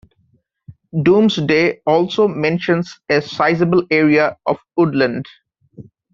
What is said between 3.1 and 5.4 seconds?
sizable area of woodland.